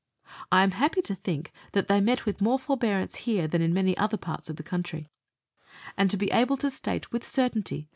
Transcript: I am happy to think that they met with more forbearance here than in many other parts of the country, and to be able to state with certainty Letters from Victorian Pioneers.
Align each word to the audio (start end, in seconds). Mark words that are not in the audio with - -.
I 0.51 0.63
am 0.63 0.71
happy 0.71 1.03
to 1.03 1.13
think 1.13 1.51
that 1.73 1.87
they 1.87 2.01
met 2.01 2.25
with 2.25 2.41
more 2.41 2.57
forbearance 2.57 3.17
here 3.17 3.47
than 3.47 3.61
in 3.61 3.71
many 3.71 3.95
other 3.97 4.17
parts 4.17 4.49
of 4.49 4.55
the 4.55 4.63
country, 4.63 5.07
and 5.95 6.09
to 6.09 6.17
be 6.17 6.31
able 6.31 6.57
to 6.57 6.71
state 6.71 7.11
with 7.11 7.23
certainty 7.23 7.39
Letters 7.39 7.51
from 7.51 7.51
Victorian 7.51 7.63
Pioneers. 7.83 7.89